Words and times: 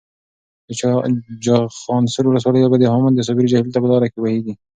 د 0.67 0.69
چخانسور 1.45 2.25
ولسوالۍ 2.27 2.61
اوبه 2.63 2.77
د 2.79 2.85
هامون 2.91 3.13
صابري 3.27 3.47
جهیل 3.51 3.69
ته 3.73 3.79
په 3.81 3.87
لاره 3.91 4.07
کې 4.11 4.19
بهیږي. 4.23 4.53